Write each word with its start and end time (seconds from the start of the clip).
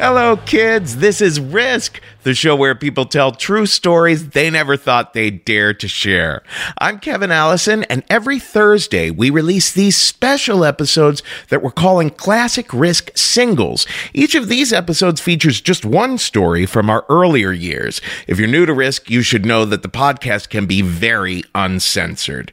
Hello, 0.00 0.38
kids. 0.38 0.96
This 0.96 1.20
is 1.20 1.38
Risk, 1.38 2.00
the 2.22 2.32
show 2.32 2.56
where 2.56 2.74
people 2.74 3.04
tell 3.04 3.32
true 3.32 3.66
stories 3.66 4.30
they 4.30 4.48
never 4.48 4.78
thought 4.78 5.12
they'd 5.12 5.44
dare 5.44 5.74
to 5.74 5.88
share. 5.88 6.42
I'm 6.78 6.98
Kevin 7.00 7.30
Allison, 7.30 7.84
and 7.84 8.02
every 8.08 8.38
Thursday 8.38 9.10
we 9.10 9.28
release 9.28 9.70
these 9.70 9.98
special 9.98 10.64
episodes 10.64 11.22
that 11.50 11.62
we're 11.62 11.70
calling 11.70 12.08
Classic 12.08 12.72
Risk 12.72 13.10
Singles. 13.14 13.86
Each 14.14 14.34
of 14.34 14.48
these 14.48 14.72
episodes 14.72 15.20
features 15.20 15.60
just 15.60 15.84
one 15.84 16.16
story 16.16 16.64
from 16.64 16.88
our 16.88 17.04
earlier 17.10 17.52
years. 17.52 18.00
If 18.26 18.38
you're 18.38 18.48
new 18.48 18.64
to 18.64 18.72
Risk, 18.72 19.10
you 19.10 19.20
should 19.20 19.44
know 19.44 19.66
that 19.66 19.82
the 19.82 19.90
podcast 19.90 20.48
can 20.48 20.64
be 20.64 20.80
very 20.80 21.42
uncensored. 21.54 22.52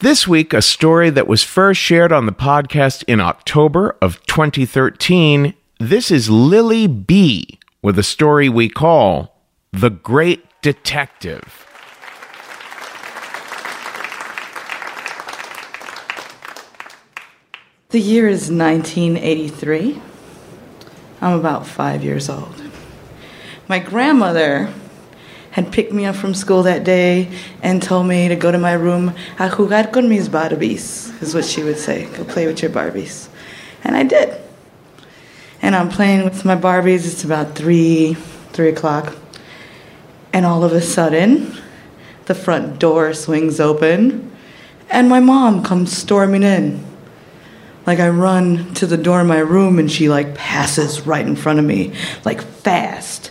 This 0.00 0.26
week, 0.26 0.52
a 0.52 0.60
story 0.60 1.10
that 1.10 1.28
was 1.28 1.44
first 1.44 1.80
shared 1.80 2.10
on 2.10 2.26
the 2.26 2.32
podcast 2.32 3.04
in 3.06 3.20
October 3.20 3.96
of 4.02 4.20
2013 4.26 5.54
this 5.78 6.10
is 6.10 6.28
Lily 6.28 6.88
Be 6.88 7.60
with 7.82 8.00
a 8.00 8.02
story 8.02 8.48
we 8.48 8.68
call 8.68 9.40
The 9.72 9.90
Great 9.90 10.44
Detective. 10.60 11.64
The 17.90 18.00
year 18.00 18.26
is 18.26 18.50
1983. 18.50 20.02
I'm 21.20 21.38
about 21.38 21.64
five 21.64 22.02
years 22.02 22.28
old. 22.28 22.60
My 23.68 23.78
grandmother 23.78 24.72
had 25.52 25.72
picked 25.72 25.92
me 25.92 26.06
up 26.06 26.16
from 26.16 26.34
school 26.34 26.64
that 26.64 26.82
day 26.82 27.30
and 27.62 27.80
told 27.80 28.08
me 28.08 28.26
to 28.26 28.34
go 28.34 28.50
to 28.50 28.58
my 28.58 28.72
room 28.72 29.10
a 29.38 29.48
jugar 29.48 29.92
con 29.92 30.08
mis 30.08 30.28
Barbies, 30.28 31.22
is 31.22 31.36
what 31.36 31.44
she 31.44 31.62
would 31.62 31.78
say. 31.78 32.06
Go 32.16 32.24
play 32.24 32.46
with 32.48 32.62
your 32.62 32.72
Barbies. 32.72 33.28
And 33.84 33.96
I 33.96 34.02
did 34.02 34.47
and 35.62 35.74
I'm 35.74 35.88
playing 35.88 36.24
with 36.24 36.44
my 36.44 36.56
Barbies. 36.56 37.06
It's 37.06 37.24
about 37.24 37.54
three, 37.54 38.14
three 38.52 38.68
o'clock, 38.68 39.16
and 40.32 40.46
all 40.46 40.64
of 40.64 40.72
a 40.72 40.80
sudden, 40.80 41.56
the 42.26 42.34
front 42.34 42.78
door 42.78 43.14
swings 43.14 43.60
open, 43.60 44.30
and 44.90 45.08
my 45.08 45.20
mom 45.20 45.62
comes 45.62 45.96
storming 45.96 46.42
in. 46.42 46.84
Like 47.86 48.00
I 48.00 48.10
run 48.10 48.74
to 48.74 48.86
the 48.86 48.98
door 48.98 49.20
of 49.20 49.26
my 49.26 49.38
room, 49.38 49.78
and 49.78 49.90
she 49.90 50.08
like 50.08 50.34
passes 50.34 51.06
right 51.06 51.26
in 51.26 51.36
front 51.36 51.58
of 51.58 51.64
me, 51.64 51.94
like 52.24 52.42
fast, 52.42 53.30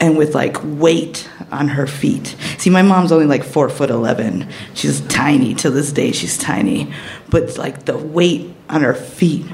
and 0.00 0.16
with 0.16 0.34
like 0.34 0.56
weight 0.62 1.28
on 1.50 1.68
her 1.68 1.86
feet. 1.86 2.36
See, 2.56 2.70
my 2.70 2.82
mom's 2.82 3.12
only 3.12 3.26
like 3.26 3.44
four 3.44 3.68
foot 3.68 3.90
eleven. 3.90 4.48
She's 4.74 5.00
tiny 5.02 5.54
to 5.56 5.70
this 5.70 5.92
day. 5.92 6.12
She's 6.12 6.38
tiny, 6.38 6.92
but 7.28 7.58
like 7.58 7.84
the 7.84 7.98
weight 7.98 8.54
on 8.70 8.80
her 8.82 8.94
feet 8.94 9.46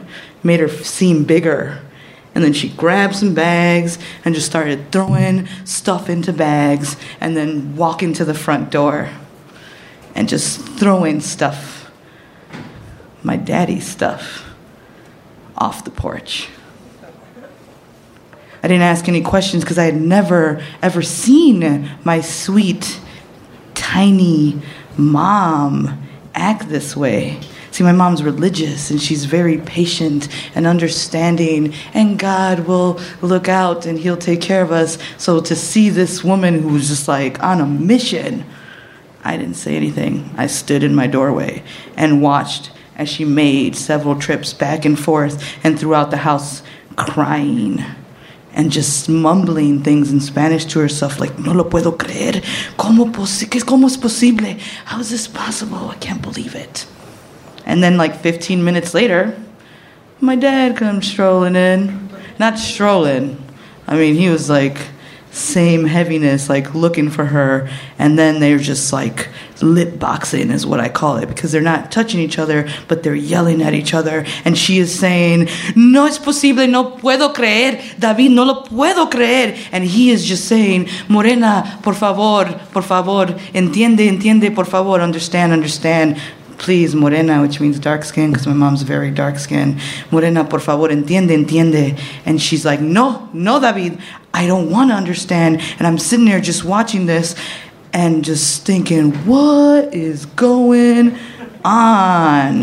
made 0.43 0.61
her 0.61 0.69
seem 0.69 1.25
bigger 1.25 1.81
and 2.35 2.43
then 2.43 2.53
she 2.53 2.69
grabbed 2.71 3.15
some 3.17 3.35
bags 3.35 3.99
and 4.25 4.35
just 4.35 4.47
started 4.47 4.91
throwing 4.91 5.47
stuff 5.65 6.09
into 6.09 6.33
bags 6.33 6.97
and 7.21 7.37
then 7.37 7.77
walking 7.77 8.13
to 8.15 8.25
the 8.25 8.35
front 8.35 8.71
door 8.71 9.09
and 10.15 10.29
just 10.29 10.61
throwing 10.61 11.21
stuff, 11.21 11.91
my 13.23 13.37
daddy's 13.37 13.87
stuff, 13.87 14.45
off 15.57 15.85
the 15.85 15.91
porch. 15.91 16.49
I 18.63 18.69
didn't 18.69 18.83
ask 18.83 19.09
any 19.09 19.21
questions 19.21 19.63
because 19.63 19.79
I 19.79 19.85
had 19.85 20.01
never, 20.01 20.63
ever 20.81 21.03
seen 21.03 21.91
my 22.03 22.21
sweet, 22.21 22.99
tiny 23.75 24.61
mom 24.97 26.03
act 26.35 26.69
this 26.69 26.97
way. 26.97 27.41
See, 27.75 27.83
my 27.83 27.91
mom's 27.91 28.23
religious 28.23 28.93
and 28.93 29.03
she's 29.03 29.25
very 29.25 29.59
patient 29.59 30.29
and 30.55 30.65
understanding, 30.65 31.75
and 31.93 32.17
God 32.17 32.69
will 32.69 33.01
look 33.21 33.49
out 33.49 33.85
and 33.85 33.99
He'll 33.99 34.17
take 34.17 34.41
care 34.41 34.63
of 34.63 34.71
us. 34.71 34.97
So 35.19 35.41
to 35.41 35.57
see 35.57 35.91
this 35.91 36.23
woman 36.23 36.63
who 36.63 36.69
was 36.69 36.87
just 36.87 37.09
like 37.09 37.43
on 37.43 37.61
a 37.61 37.67
mission, 37.67 38.47
I 39.25 39.37
didn't 39.37 39.57
say 39.57 39.75
anything. 39.75 40.33
I 40.37 40.47
stood 40.47 40.85
in 40.85 40.95
my 40.95 41.09
doorway 41.09 41.65
and 41.97 42.23
watched 42.23 42.71
as 42.95 43.09
she 43.09 43.25
made 43.25 43.75
several 43.75 44.21
trips 44.21 44.53
back 44.53 44.85
and 44.85 44.97
forth 44.97 45.43
and 45.65 45.77
throughout 45.77 46.13
the 46.13 46.19
house 46.19 46.63
crying 46.95 47.85
and 48.53 48.71
just 48.71 49.09
mumbling 49.09 49.83
things 49.83 50.13
in 50.13 50.21
Spanish 50.21 50.65
to 50.67 50.79
herself, 50.79 51.19
like, 51.19 51.37
no 51.41 51.51
lo 51.51 51.65
puedo 51.65 51.99
creer. 51.99 52.41
¿Cómo, 52.79 53.13
¿Cómo 53.13 53.87
es 53.87 53.97
posible? 53.97 54.61
How 54.85 55.01
is 55.01 55.11
this 55.11 55.27
possible? 55.27 55.89
I 55.91 55.97
can't 55.97 56.23
believe 56.23 56.55
it. 56.55 56.87
And 57.67 57.83
then, 57.83 57.97
like 57.97 58.21
15 58.21 58.63
minutes 58.63 58.95
later, 58.95 59.37
my 60.21 60.37
dad 60.37 60.77
comes 60.77 61.07
strolling 61.07 61.57
in. 61.57 62.11
Not 62.39 62.59
strolling, 62.59 63.45
I 63.87 63.97
mean, 63.97 64.15
he 64.15 64.29
was 64.29 64.49
like, 64.49 64.79
same 65.31 65.85
heaviness, 65.85 66.49
like 66.49 66.75
looking 66.75 67.11
for 67.11 67.25
her. 67.25 67.69
And 67.99 68.17
then 68.17 68.39
they're 68.39 68.59
just 68.59 68.93
like 68.93 69.29
lip 69.61 69.99
boxing, 69.99 70.51
is 70.51 70.65
what 70.65 70.79
I 70.79 70.89
call 70.89 71.17
it, 71.17 71.27
because 71.27 71.51
they're 71.51 71.61
not 71.61 71.91
touching 71.91 72.21
each 72.21 72.39
other, 72.39 72.69
but 72.87 73.03
they're 73.03 73.17
yelling 73.17 73.61
at 73.61 73.75
each 73.75 73.95
other. 73.95 74.25
And 74.45 74.57
she 74.57 74.79
is 74.79 74.97
saying, 74.97 75.49
No 75.75 76.07
es 76.07 76.19
posible, 76.19 76.69
no 76.69 76.93
puedo 76.93 77.35
creer, 77.35 77.99
David, 77.99 78.31
no 78.31 78.45
lo 78.45 78.63
puedo 78.63 79.11
creer. 79.11 79.59
And 79.73 79.85
he 79.85 80.11
is 80.11 80.25
just 80.25 80.47
saying, 80.47 80.89
Morena, 81.09 81.81
por 81.83 81.95
favor, 81.95 82.45
por 82.73 82.83
favor, 82.83 83.27
entiende, 83.53 84.09
entiende, 84.09 84.55
por 84.55 84.67
favor, 84.67 85.01
understand, 85.01 85.53
understand 85.53 86.21
please, 86.65 86.95
morena, 86.95 87.43
which 87.43 87.61
means 87.61 87.79
dark 87.79 88.03
skin, 88.03 88.31
because 88.31 88.47
my 88.47 88.55
mom's 88.55 88.81
very 88.81 89.11
dark 89.11 89.39
skin. 89.39 89.79
Morena, 90.11 90.43
por 90.45 90.61
favor, 90.61 90.89
entiende, 90.89 91.45
entiende. 91.45 92.01
And 92.25 92.41
she's 92.41 92.65
like, 92.65 92.81
no, 92.81 93.29
no, 93.35 93.61
David, 93.61 93.99
I 94.33 94.47
don't 94.47 94.71
want 94.71 94.91
to 94.91 94.95
understand. 94.95 95.61
And 95.79 95.87
I'm 95.87 95.99
sitting 95.99 96.25
there 96.25 96.41
just 96.41 96.65
watching 96.65 97.05
this 97.05 97.37
and 97.93 98.25
just 98.25 98.65
thinking, 98.65 99.13
what 99.27 99.93
is 99.93 100.25
going 100.25 101.19
on? 101.67 102.63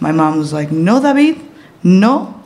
My 0.00 0.10
mom 0.10 0.38
was 0.38 0.54
like, 0.54 0.72
no, 0.72 1.02
David, 1.02 1.38
no. 1.82 2.42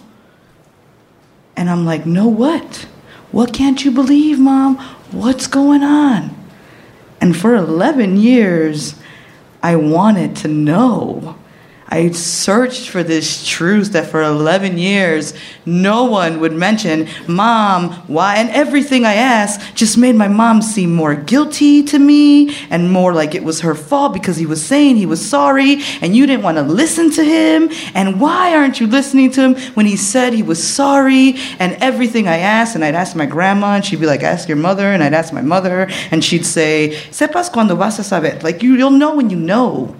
And 1.56 1.70
I'm 1.70 1.86
like, 1.86 2.06
no, 2.06 2.26
what? 2.26 2.88
What 3.30 3.52
can't 3.52 3.84
you 3.84 3.92
believe, 3.92 4.40
mom? 4.40 4.78
What's 5.12 5.46
going 5.46 5.84
on? 5.84 6.34
And 7.20 7.36
for 7.36 7.54
11 7.54 8.16
years, 8.16 8.96
I 9.62 9.76
wanted 9.76 10.36
to 10.36 10.48
know. 10.48 11.36
I 11.96 12.10
searched 12.10 12.90
for 12.90 13.02
this 13.02 13.48
truth 13.48 13.92
that 13.92 14.10
for 14.10 14.22
11 14.22 14.76
years 14.76 15.32
no 15.64 16.04
one 16.04 16.40
would 16.40 16.52
mention, 16.52 17.08
Mom, 17.26 17.90
why? 18.06 18.36
And 18.36 18.50
everything 18.50 19.06
I 19.06 19.14
asked 19.14 19.74
just 19.74 19.96
made 19.96 20.14
my 20.14 20.28
mom 20.28 20.60
seem 20.60 20.94
more 20.94 21.14
guilty 21.14 21.82
to 21.84 21.98
me 21.98 22.54
and 22.68 22.92
more 22.92 23.14
like 23.14 23.34
it 23.34 23.42
was 23.42 23.62
her 23.62 23.74
fault 23.74 24.12
because 24.12 24.36
he 24.36 24.44
was 24.44 24.62
saying 24.62 24.96
he 24.96 25.06
was 25.06 25.26
sorry 25.26 25.78
and 26.02 26.14
you 26.14 26.26
didn't 26.26 26.42
want 26.42 26.58
to 26.58 26.62
listen 26.62 27.10
to 27.12 27.24
him. 27.24 27.70
And 27.94 28.20
why 28.20 28.54
aren't 28.54 28.78
you 28.78 28.86
listening 28.86 29.30
to 29.30 29.40
him 29.40 29.72
when 29.72 29.86
he 29.86 29.96
said 29.96 30.34
he 30.34 30.42
was 30.42 30.62
sorry? 30.62 31.36
And 31.58 31.82
everything 31.82 32.28
I 32.28 32.38
asked, 32.38 32.74
and 32.74 32.84
I'd 32.84 32.94
ask 32.94 33.16
my 33.16 33.24
grandma, 33.24 33.76
and 33.76 33.84
she'd 33.84 34.00
be 34.00 34.06
like, 34.06 34.22
Ask 34.22 34.48
your 34.48 34.58
mother. 34.58 34.92
And 34.92 35.02
I'd 35.02 35.14
ask 35.14 35.32
my 35.32 35.40
mother, 35.40 35.88
and 36.10 36.22
she'd 36.22 36.44
say, 36.44 36.90
Sepas 37.10 37.50
cuando 37.50 37.74
vas 37.74 37.98
a 37.98 38.04
saber. 38.04 38.38
Like, 38.42 38.62
you, 38.62 38.74
you'll 38.74 38.90
know 38.90 39.16
when 39.16 39.30
you 39.30 39.38
know. 39.38 39.96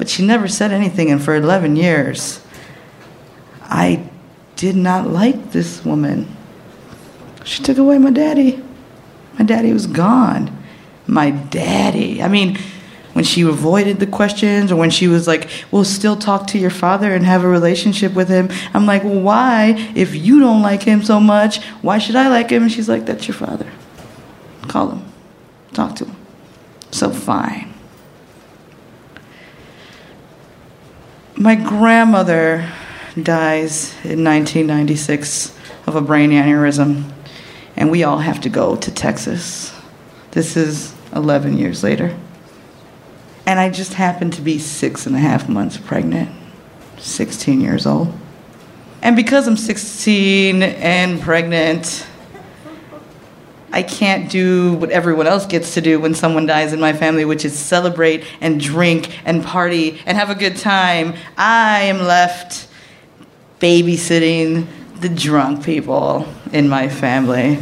But 0.00 0.08
she 0.08 0.24
never 0.24 0.48
said 0.48 0.72
anything, 0.72 1.10
and 1.10 1.22
for 1.22 1.34
11 1.34 1.76
years, 1.76 2.40
I 3.64 4.08
did 4.56 4.74
not 4.74 5.08
like 5.08 5.52
this 5.52 5.84
woman. 5.84 6.34
She 7.44 7.62
took 7.62 7.76
away 7.76 7.98
my 7.98 8.08
daddy. 8.08 8.64
My 9.38 9.44
daddy 9.44 9.74
was 9.74 9.86
gone. 9.86 10.56
My 11.06 11.32
daddy. 11.32 12.22
I 12.22 12.28
mean, 12.28 12.58
when 13.12 13.26
she 13.26 13.42
avoided 13.42 14.00
the 14.00 14.06
questions 14.06 14.72
or 14.72 14.76
when 14.76 14.88
she 14.88 15.06
was 15.06 15.26
like, 15.26 15.50
we'll 15.70 15.84
still 15.84 16.16
talk 16.16 16.46
to 16.46 16.58
your 16.58 16.70
father 16.70 17.14
and 17.14 17.26
have 17.26 17.44
a 17.44 17.48
relationship 17.48 18.14
with 18.14 18.30
him. 18.30 18.48
I'm 18.72 18.86
like, 18.86 19.04
well, 19.04 19.20
why? 19.20 19.92
If 19.94 20.14
you 20.14 20.40
don't 20.40 20.62
like 20.62 20.82
him 20.82 21.02
so 21.02 21.20
much, 21.20 21.62
why 21.82 21.98
should 21.98 22.16
I 22.16 22.28
like 22.28 22.48
him? 22.48 22.62
And 22.62 22.72
she's 22.72 22.88
like, 22.88 23.04
that's 23.04 23.28
your 23.28 23.34
father. 23.34 23.70
Call 24.62 24.92
him. 24.92 25.04
Talk 25.74 25.96
to 25.96 26.06
him. 26.06 26.16
So 26.90 27.10
fine. 27.10 27.69
My 31.40 31.54
grandmother 31.54 32.70
dies 33.14 33.94
in 34.04 34.22
1996 34.22 35.56
of 35.86 35.96
a 35.96 36.02
brain 36.02 36.32
aneurysm, 36.32 37.10
and 37.76 37.90
we 37.90 38.04
all 38.04 38.18
have 38.18 38.42
to 38.42 38.50
go 38.50 38.76
to 38.76 38.92
Texas. 38.92 39.72
This 40.32 40.54
is 40.54 40.94
11 41.16 41.56
years 41.56 41.82
later. 41.82 42.14
And 43.46 43.58
I 43.58 43.70
just 43.70 43.94
happened 43.94 44.34
to 44.34 44.42
be 44.42 44.58
six 44.58 45.06
and 45.06 45.16
a 45.16 45.18
half 45.18 45.48
months 45.48 45.78
pregnant, 45.78 46.28
16 46.98 47.62
years 47.62 47.86
old. 47.86 48.12
And 49.00 49.16
because 49.16 49.48
I'm 49.48 49.56
16 49.56 50.62
and 50.62 51.22
pregnant, 51.22 52.06
I 53.72 53.82
can't 53.82 54.30
do 54.30 54.74
what 54.74 54.90
everyone 54.90 55.26
else 55.26 55.46
gets 55.46 55.74
to 55.74 55.80
do 55.80 56.00
when 56.00 56.14
someone 56.14 56.46
dies 56.46 56.72
in 56.72 56.80
my 56.80 56.92
family, 56.92 57.24
which 57.24 57.44
is 57.44 57.56
celebrate 57.56 58.24
and 58.40 58.60
drink 58.60 59.16
and 59.24 59.44
party 59.44 60.00
and 60.06 60.18
have 60.18 60.30
a 60.30 60.34
good 60.34 60.56
time. 60.56 61.14
I 61.36 61.82
am 61.82 61.98
left 61.98 62.68
babysitting 63.60 64.66
the 65.00 65.08
drunk 65.08 65.64
people 65.64 66.26
in 66.52 66.68
my 66.68 66.88
family, 66.88 67.56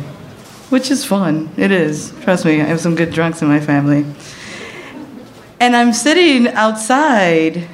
which 0.70 0.90
is 0.90 1.04
fun. 1.04 1.50
It 1.56 1.70
is. 1.70 2.12
Trust 2.22 2.44
me, 2.44 2.60
I 2.60 2.64
have 2.64 2.80
some 2.80 2.94
good 2.94 3.12
drunks 3.12 3.42
in 3.42 3.48
my 3.48 3.60
family. 3.60 4.06
And 5.60 5.76
I'm 5.76 5.92
sitting 5.92 6.48
outside 6.48 7.68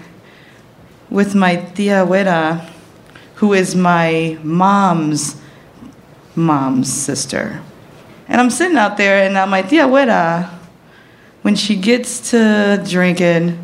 with 1.09 1.35
my 1.35 1.57
tia 1.57 2.05
Wera, 2.05 2.69
who 3.37 3.53
is 3.53 3.77
my 3.77 4.39
mom's 4.43 5.41
mom's 6.35 6.93
sister. 6.93 7.63
And 8.29 8.41
I'm 8.41 8.51
sitting 8.51 8.77
out 8.77 8.97
there, 8.97 9.25
and 9.25 9.51
my 9.51 9.63
tia 9.63 9.87
Wera, 9.87 10.13
uh, 10.13 10.59
when 11.43 11.57
she 11.57 11.77
gets 11.77 12.31
to 12.31 12.83
drinking, 12.89 13.59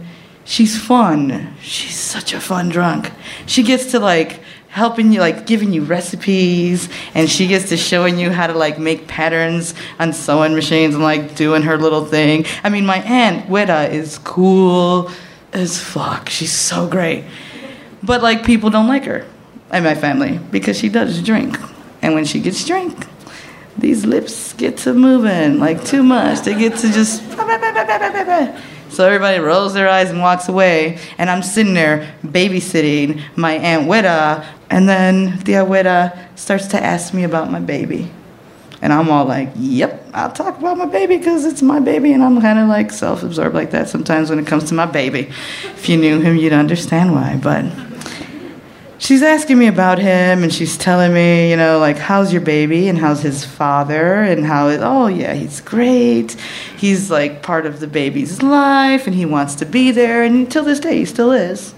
she's 0.45 0.79
fun. 0.79 1.55
She's 1.63 1.97
such 1.97 2.35
a 2.35 2.41
fun 2.41 2.69
drunk. 2.69 3.11
She 3.47 3.63
gets 3.63 3.93
to 3.93 3.99
like 3.99 4.41
helping 4.71 5.13
you 5.13 5.19
like 5.19 5.47
giving 5.47 5.73
you 5.73 5.83
recipes 5.83 6.89
and 7.15 7.29
she 7.29 7.49
gets 7.49 7.71
to 7.71 7.77
showing 7.77 8.19
you 8.19 8.31
how 8.31 8.47
to 8.47 8.53
like 8.53 8.79
make 8.79 9.09
patterns 9.09 9.75
on 9.99 10.13
sewing 10.13 10.55
machines 10.55 10.95
and 10.95 11.03
like 11.03 11.35
doing 11.35 11.63
her 11.63 11.77
little 11.77 12.05
thing 12.05 12.47
i 12.63 12.69
mean 12.69 12.87
my 12.87 12.99
aunt 13.03 13.45
Weta 13.47 13.91
is 13.91 14.19
cool 14.19 15.11
as 15.53 15.83
fuck 15.83 16.29
she's 16.29 16.53
so 16.53 16.87
great 16.89 17.25
but 18.01 18.23
like 18.23 18.47
people 18.47 18.71
don't 18.71 18.87
like 18.87 19.03
her 19.05 19.27
in 19.73 19.83
my 19.83 19.97
family 19.97 20.39
because 20.53 20.79
she 20.79 20.89
does 20.89 21.21
drink 21.21 21.59
and 22.01 22.15
when 22.15 22.25
she 22.25 22.39
gets 22.39 22.65
drink 22.65 23.09
these 23.79 24.05
lips 24.05 24.53
get 24.55 24.77
to 24.77 24.93
moving 24.93 25.59
like 25.59 25.85
too 25.85 26.03
much 26.03 26.41
they 26.41 26.55
get 26.55 26.77
to 26.77 26.93
just 26.93 27.23
so 28.91 29.07
everybody 29.07 29.39
rolls 29.39 29.73
their 29.73 29.89
eyes 29.89 30.11
and 30.11 30.21
walks 30.21 30.49
away. 30.49 30.99
And 31.17 31.31
I'm 31.31 31.43
sitting 31.43 31.75
there 31.75 32.13
babysitting 32.25 33.23
my 33.37 33.53
Aunt 33.53 33.89
Weta. 33.89 34.45
And 34.69 34.89
then 34.89 35.39
the 35.45 35.53
Weta 35.53 36.19
starts 36.37 36.67
to 36.69 36.83
ask 36.83 37.15
me 37.15 37.23
about 37.23 37.51
my 37.51 37.61
baby. 37.61 38.11
And 38.83 38.93
I'm 38.93 39.09
all 39.11 39.27
like, 39.27 39.51
yep, 39.57 40.07
I'll 40.13 40.33
talk 40.33 40.59
about 40.59 40.77
my 40.77 40.87
baby 40.87 41.19
because 41.19 41.45
it's 41.45 41.63
my 41.63 41.79
baby. 41.79 42.13
And 42.13 42.23
I'm 42.23 42.41
kind 42.41 42.59
of 42.59 42.67
like 42.69 42.91
self 42.91 43.23
absorbed 43.23 43.55
like 43.55 43.71
that 43.71 43.89
sometimes 43.89 44.29
when 44.29 44.39
it 44.39 44.47
comes 44.47 44.65
to 44.65 44.75
my 44.75 44.87
baby. 44.87 45.31
If 45.65 45.89
you 45.89 45.97
knew 45.97 46.19
him, 46.21 46.37
you'd 46.37 46.53
understand 46.53 47.13
why. 47.13 47.39
But 47.41 47.67
she's 49.01 49.23
asking 49.23 49.59
me 49.59 49.67
about 49.67 49.99
him 49.99 50.45
and 50.45 50.53
she's 50.53 50.79
telling 50.79 51.13
me, 51.13 51.51
you 51.51 51.57
know, 51.57 51.79
like, 51.81 51.99
how's 51.99 52.33
your 52.33 52.43
baby 52.43 52.87
and 52.89 52.99
how's 52.99 53.23
his 53.23 53.45
father 53.45 54.23
and 54.23 54.47
how, 54.47 54.69
oh, 54.69 55.09
yeah, 55.09 55.35
he's 55.35 55.61
great. 55.61 56.37
He's 56.77 57.11
like 57.11 57.43
part 57.43 57.67
of 57.67 57.81
the 57.81 57.89
baby's 57.89 58.43
life 58.43 59.07
and 59.07 59.17
he 59.17 59.27
wants 59.27 59.57
to 59.57 59.67
be 59.67 59.91
there. 59.91 60.23
And 60.23 60.37
until 60.37 60.63
this 60.63 60.79
day, 60.79 60.99
he 60.99 61.05
still 61.05 61.33
is. 61.33 61.75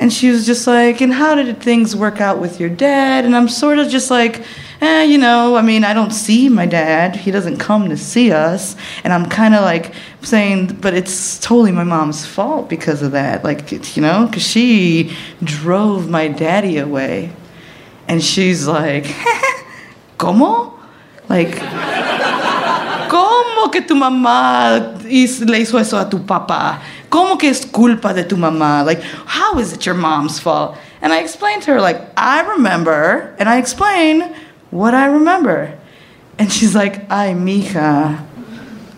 And 0.00 0.10
she 0.10 0.30
was 0.30 0.46
just 0.46 0.66
like, 0.66 1.02
and 1.02 1.12
how 1.12 1.34
did 1.34 1.60
things 1.60 1.94
work 1.94 2.22
out 2.22 2.38
with 2.38 2.58
your 2.58 2.70
dad? 2.70 3.26
And 3.26 3.36
I'm 3.36 3.50
sort 3.50 3.78
of 3.78 3.90
just 3.90 4.10
like, 4.10 4.42
eh, 4.80 5.02
you 5.02 5.18
know, 5.18 5.56
I 5.56 5.62
mean, 5.62 5.84
I 5.84 5.92
don't 5.92 6.12
see 6.12 6.48
my 6.48 6.64
dad. 6.64 7.14
He 7.16 7.30
doesn't 7.30 7.58
come 7.58 7.90
to 7.90 7.98
see 7.98 8.32
us. 8.32 8.76
And 9.04 9.12
I'm 9.12 9.26
kind 9.28 9.54
of 9.54 9.60
like 9.60 9.92
saying, 10.22 10.78
but 10.80 10.94
it's 10.94 11.38
totally 11.38 11.70
my 11.70 11.84
mom's 11.84 12.24
fault 12.24 12.70
because 12.70 13.02
of 13.02 13.12
that. 13.12 13.44
Like, 13.44 13.70
you 13.94 14.00
know, 14.00 14.24
because 14.24 14.42
she 14.42 15.14
drove 15.44 16.08
my 16.08 16.28
daddy 16.28 16.78
away. 16.78 17.30
And 18.08 18.24
she's 18.24 18.66
like, 18.66 19.04
¿cómo? 20.18 20.78
Like, 21.28 21.50
¿cómo 23.10 23.70
que 23.70 23.82
tu 23.82 23.94
mamá 23.94 24.98
le 25.04 25.60
hizo 25.60 25.78
eso 25.78 25.98
a 25.98 26.08
tu 26.08 26.20
papá? 26.20 26.80
¿Cómo 27.10 27.38
que 27.38 27.48
es 27.50 27.64
culpa 27.64 28.14
de 28.14 28.22
tu 28.22 28.36
mamá? 28.36 28.86
Like, 28.86 29.02
how 29.02 29.58
is 29.58 29.72
it 29.72 29.84
your 29.84 29.96
mom's 29.96 30.38
fault? 30.38 30.78
And 31.02 31.12
I 31.12 31.18
explained 31.18 31.62
to 31.64 31.72
her, 31.72 31.80
like, 31.80 32.00
I 32.16 32.40
remember, 32.40 33.34
and 33.38 33.48
I 33.48 33.58
explain 33.58 34.32
what 34.70 34.94
I 34.94 35.06
remember. 35.06 35.76
And 36.38 36.52
she's 36.52 36.74
like, 36.74 37.10
ay, 37.10 37.34
mija. 37.34 38.24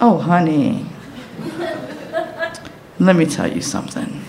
Oh, 0.00 0.18
honey. 0.18 0.84
Let 2.98 3.16
me 3.16 3.24
tell 3.24 3.50
you 3.50 3.62
something. 3.62 4.22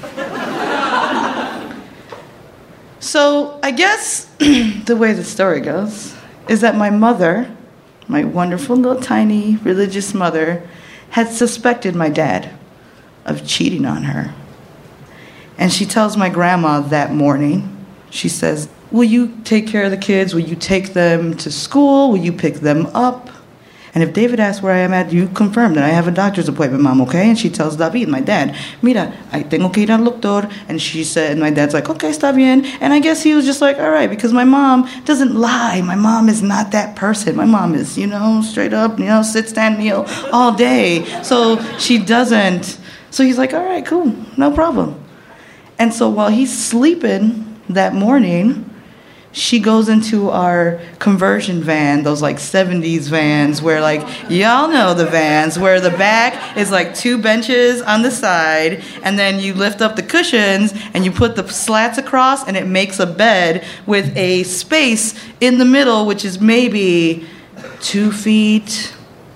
so, 2.99 3.59
I 3.61 3.71
guess 3.71 4.25
the 4.39 4.95
way 4.97 5.11
the 5.13 5.25
story 5.25 5.59
goes 5.59 6.15
is 6.47 6.61
that 6.61 6.75
my 6.75 6.89
mother, 6.89 7.53
my 8.07 8.23
wonderful 8.23 8.77
little 8.77 9.01
tiny 9.01 9.57
religious 9.57 10.13
mother, 10.13 10.67
had 11.09 11.29
suspected 11.29 11.95
my 11.95 12.09
dad 12.09 12.49
of 13.25 13.45
cheating 13.47 13.85
on 13.85 14.03
her. 14.03 14.33
And 15.57 15.71
she 15.71 15.85
tells 15.85 16.17
my 16.17 16.29
grandma 16.29 16.81
that 16.81 17.13
morning, 17.13 17.85
she 18.09 18.29
says, 18.29 18.69
Will 18.91 19.03
you 19.03 19.35
take 19.43 19.67
care 19.67 19.85
of 19.85 19.91
the 19.91 19.97
kids? 19.97 20.35
Will 20.35 20.41
you 20.41 20.55
take 20.55 20.93
them 20.93 21.35
to 21.37 21.51
school? 21.51 22.11
Will 22.11 22.19
you 22.19 22.31
pick 22.31 22.55
them 22.55 22.85
up? 22.87 23.29
And 23.95 24.03
if 24.03 24.11
David 24.13 24.39
asks 24.39 24.63
where 24.63 24.73
I 24.73 24.79
am 24.79 24.91
at, 24.91 25.13
you 25.13 25.27
confirm 25.27 25.75
that 25.75 25.83
I 25.83 25.89
have 25.89 26.07
a 26.07 26.11
doctor's 26.11 26.49
appointment, 26.49 26.81
mom, 26.81 27.01
okay? 27.01 27.29
And 27.29 27.37
she 27.37 27.49
tells 27.49 27.75
David, 27.75 28.09
my 28.09 28.21
dad, 28.21 28.55
mira, 28.81 29.13
I 29.31 29.43
tengo 29.43 29.69
que 29.69 29.83
ir 29.83 29.91
al 29.91 30.03
doctor. 30.03 30.49
And 30.67 30.81
she 30.81 31.03
said, 31.03 31.31
and 31.31 31.39
my 31.39 31.51
dad's 31.51 31.75
like, 31.75 31.89
okay, 31.89 32.09
está 32.09 32.35
bien. 32.35 32.65
And 32.81 32.91
I 32.91 32.99
guess 32.99 33.21
he 33.21 33.35
was 33.35 33.45
just 33.45 33.61
like, 33.61 33.77
all 33.77 33.91
right, 33.91 34.09
because 34.09 34.33
my 34.33 34.45
mom 34.45 34.89
doesn't 35.05 35.35
lie. 35.35 35.81
My 35.81 35.95
mom 35.95 36.27
is 36.27 36.41
not 36.41 36.71
that 36.71 36.95
person. 36.95 37.35
My 37.35 37.45
mom 37.45 37.75
is, 37.75 37.95
you 37.95 38.07
know, 38.07 38.41
straight 38.41 38.73
up, 38.73 38.97
you 38.97 39.05
know, 39.05 39.21
sit, 39.21 39.47
stand, 39.49 39.77
kneel 39.77 40.05
all 40.31 40.53
day. 40.55 41.05
So 41.21 41.61
she 41.77 41.99
doesn't 41.99 42.79
so 43.13 43.23
he's 43.23 43.37
like, 43.37 43.53
all 43.53 43.63
right, 43.63 43.85
cool, 43.85 44.11
no 44.37 44.49
problem. 44.49 44.99
And 45.77 45.93
so 45.93 46.09
while 46.09 46.29
he's 46.29 46.51
sleeping 46.51 47.61
that 47.69 47.93
morning, 47.93 48.67
she 49.31 49.59
goes 49.59 49.87
into 49.87 50.31
our 50.31 50.81
conversion 50.97 51.61
van, 51.61 52.01
those 52.01 52.23
like 52.23 52.37
70s 52.37 53.09
vans 53.09 53.61
where 53.61 53.81
like 53.81 54.01
y'all 54.31 54.67
know 54.67 54.95
the 54.95 55.05
vans 55.05 55.59
where 55.59 55.79
the 55.79 55.91
back 55.91 56.57
is 56.57 56.71
like 56.71 56.95
two 56.95 57.19
benches 57.19 57.83
on 57.83 58.01
the 58.01 58.09
side 58.09 58.83
and 59.03 59.19
then 59.19 59.39
you 59.39 59.53
lift 59.53 59.83
up 59.83 59.95
the 59.95 60.01
cushions 60.01 60.73
and 60.95 61.05
you 61.05 61.11
put 61.11 61.35
the 61.35 61.47
slats 61.47 61.99
across 61.99 62.47
and 62.47 62.57
it 62.57 62.65
makes 62.65 62.99
a 62.99 63.05
bed 63.05 63.63
with 63.85 64.11
a 64.17 64.41
space 64.41 65.13
in 65.39 65.59
the 65.59 65.65
middle 65.65 66.07
which 66.07 66.25
is 66.25 66.41
maybe 66.41 67.27
2 67.81 68.11
feet 68.11 68.95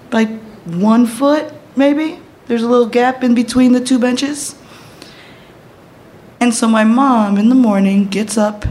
by 0.10 0.26
1 0.66 1.06
foot 1.06 1.54
maybe 1.76 2.20
there's 2.48 2.64
a 2.64 2.68
little 2.68 2.88
gap 2.88 3.24
in 3.24 3.36
between 3.36 3.74
the 3.74 3.82
two 3.82 4.00
benches. 4.00 4.56
And 6.40 6.54
so 6.54 6.68
my 6.68 6.84
mom 6.84 7.38
in 7.38 7.50
the 7.50 7.56
morning 7.56 8.08
gets 8.08 8.38
up 8.38 8.66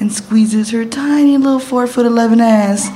and 0.00 0.12
squeezes 0.12 0.70
her 0.70 0.84
tiny 0.84 1.36
little 1.36 1.60
four 1.60 1.86
foot 1.86 2.06
eleven 2.06 2.40
ass 2.40 2.88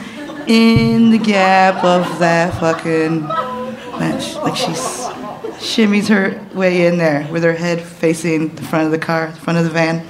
in 0.48 1.10
the 1.10 1.18
gap 1.18 1.84
of 1.84 2.18
that 2.18 2.58
fucking 2.58 3.20
bench. 3.98 4.34
Like 4.36 4.56
she 4.56 4.72
shimmies 5.58 6.08
her 6.08 6.44
way 6.54 6.86
in 6.86 6.98
there 6.98 7.26
with 7.30 7.42
her 7.42 7.54
head 7.54 7.80
facing 7.80 8.54
the 8.54 8.62
front 8.62 8.86
of 8.86 8.90
the 8.90 8.98
car, 8.98 9.30
the 9.30 9.40
front 9.40 9.58
of 9.58 9.64
the 9.64 9.70
van. 9.70 10.06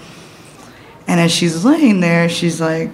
And 1.09 1.21
as 1.21 1.33
she's 1.33 1.65
laying 1.65 2.01
there, 2.01 2.29
she's 2.29 2.61
like 2.61 2.91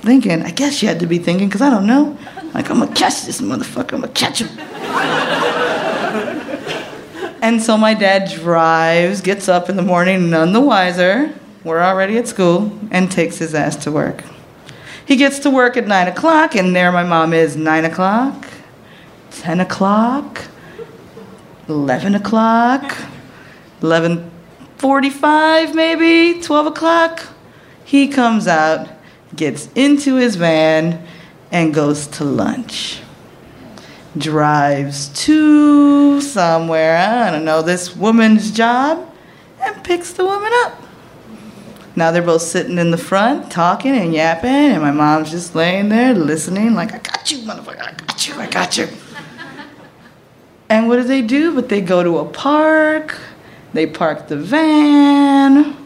thinking, 0.00 0.42
I 0.42 0.50
guess 0.50 0.74
she 0.74 0.86
had 0.86 1.00
to 1.00 1.06
be 1.06 1.18
thinking, 1.18 1.48
because 1.48 1.60
I 1.60 1.70
don't 1.70 1.86
know. 1.86 2.16
Like, 2.54 2.70
I'm 2.70 2.80
gonna 2.80 2.94
catch 2.94 3.26
this 3.26 3.40
motherfucker, 3.40 3.92
I'm 3.92 4.00
gonna 4.00 4.08
catch 4.12 4.40
him. 4.40 4.48
And 7.50 7.60
so 7.60 7.76
my 7.76 7.94
dad 7.94 8.30
drives, 8.30 9.20
gets 9.20 9.48
up 9.48 9.68
in 9.68 9.74
the 9.74 9.82
morning, 9.82 10.30
none 10.30 10.52
the 10.52 10.60
wiser. 10.60 11.34
We're 11.64 11.82
already 11.82 12.16
at 12.16 12.28
school, 12.28 12.70
and 12.92 13.10
takes 13.10 13.38
his 13.38 13.56
ass 13.56 13.74
to 13.82 13.90
work. 13.90 14.22
He 15.04 15.16
gets 15.16 15.40
to 15.40 15.50
work 15.50 15.76
at 15.76 15.88
9 15.88 16.06
o'clock, 16.06 16.54
and 16.54 16.76
there 16.76 16.92
my 16.92 17.02
mom 17.02 17.32
is 17.32 17.56
9 17.56 17.86
o'clock, 17.86 18.46
10 19.32 19.58
o'clock, 19.58 20.44
11 21.66 22.14
o'clock, 22.14 22.96
11.45 23.80 25.74
maybe, 25.74 26.40
12 26.40 26.66
o'clock. 26.66 27.26
He 27.84 28.06
comes 28.06 28.46
out, 28.46 28.86
gets 29.34 29.68
into 29.74 30.14
his 30.14 30.36
van, 30.36 31.04
and 31.50 31.74
goes 31.74 32.06
to 32.06 32.22
lunch 32.22 33.00
drives 34.16 35.08
to 35.24 36.20
somewhere, 36.20 36.96
I 36.96 37.30
don't 37.30 37.44
know, 37.44 37.62
this 37.62 37.94
woman's 37.94 38.50
job 38.50 39.12
and 39.62 39.84
picks 39.84 40.12
the 40.12 40.24
woman 40.24 40.50
up. 40.64 40.82
Now 41.96 42.10
they're 42.10 42.22
both 42.22 42.42
sitting 42.42 42.78
in 42.78 42.90
the 42.90 42.98
front 42.98 43.50
talking 43.50 43.94
and 43.94 44.12
yapping, 44.12 44.50
and 44.50 44.82
my 44.82 44.90
mom's 44.90 45.30
just 45.30 45.54
laying 45.54 45.88
there 45.88 46.14
listening, 46.14 46.74
like, 46.74 46.92
I 46.92 46.98
got 46.98 47.30
you, 47.30 47.38
motherfucker, 47.38 47.82
I 47.82 47.92
got 47.92 48.28
you, 48.28 48.34
I 48.34 48.46
got 48.46 48.78
you. 48.78 48.88
and 50.68 50.88
what 50.88 50.96
do 50.96 51.02
they 51.04 51.22
do? 51.22 51.54
But 51.54 51.68
they 51.68 51.80
go 51.80 52.02
to 52.02 52.18
a 52.18 52.24
park, 52.24 53.18
they 53.72 53.86
park 53.86 54.28
the 54.28 54.36
van, 54.36 55.76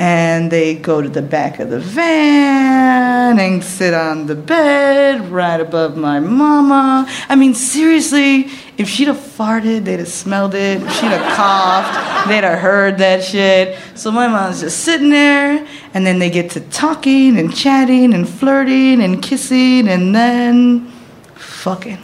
and 0.00 0.50
they 0.50 0.74
go 0.74 1.02
to 1.02 1.10
the 1.10 1.20
back 1.20 1.58
of 1.58 1.68
the 1.68 1.78
van 1.78 3.38
and 3.38 3.62
sit 3.62 3.92
on 3.92 4.26
the 4.26 4.34
bed 4.34 5.30
right 5.30 5.60
above 5.60 5.94
my 5.94 6.18
mama. 6.18 7.06
I 7.28 7.36
mean, 7.36 7.52
seriously, 7.52 8.48
if 8.78 8.88
she'd 8.88 9.08
have 9.08 9.18
farted, 9.18 9.84
they'd 9.84 9.98
have 9.98 10.08
smelled 10.08 10.54
it. 10.54 10.82
If 10.82 10.90
she'd 10.94 11.10
have 11.10 11.36
coughed, 11.36 12.10
They'd 12.28 12.44
have 12.44 12.58
heard 12.58 12.98
that 12.98 13.24
shit. 13.24 13.78
So 13.94 14.10
my 14.10 14.28
mom's 14.28 14.60
just 14.60 14.84
sitting 14.84 15.10
there, 15.10 15.66
and 15.94 16.06
then 16.06 16.18
they 16.18 16.28
get 16.28 16.50
to 16.50 16.60
talking 16.60 17.38
and 17.38 17.54
chatting 17.54 18.12
and 18.12 18.28
flirting 18.28 19.00
and 19.00 19.22
kissing, 19.22 19.88
and 19.88 20.14
then 20.14 20.90
fucking 21.34 21.98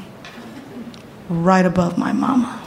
right 1.28 1.66
above 1.66 1.98
my 1.98 2.12
mama. 2.12 2.62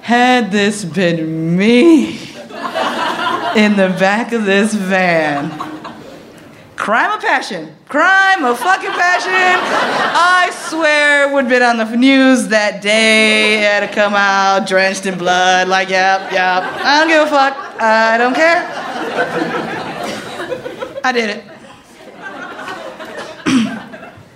Had 0.00 0.50
this 0.50 0.84
been 0.84 1.56
me 1.56 2.35
in 3.56 3.74
the 3.74 3.88
back 3.98 4.32
of 4.32 4.44
this 4.44 4.74
van, 4.74 5.48
crime 6.76 7.10
of 7.10 7.22
passion, 7.22 7.74
crime 7.88 8.44
of 8.44 8.58
fucking 8.58 8.90
passion. 8.90 9.32
I 9.32 10.50
swear 10.52 11.32
would 11.32 11.44
have 11.44 11.50
been 11.50 11.62
on 11.62 11.78
the 11.78 11.96
news 11.96 12.48
that 12.48 12.82
day. 12.82 13.56
Had 13.56 13.88
to 13.88 13.94
come 13.94 14.12
out 14.14 14.68
drenched 14.68 15.06
in 15.06 15.16
blood. 15.16 15.68
Like, 15.68 15.88
yep, 15.88 16.30
yep. 16.32 16.64
I 16.64 17.00
don't 17.00 17.08
give 17.08 17.22
a 17.22 17.30
fuck. 17.30 17.56
I 17.80 18.18
don't 18.18 18.34
care. 18.34 18.62
I 21.02 21.12
did 21.12 21.30
it. 21.30 21.44